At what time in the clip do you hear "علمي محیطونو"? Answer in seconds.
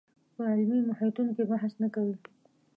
0.51-1.31